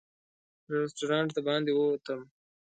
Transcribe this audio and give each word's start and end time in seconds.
له 0.67 0.73
رسټورانټ 0.83 1.29
د 1.33 1.37
باندې 1.47 1.71
ووتم. 1.73 2.19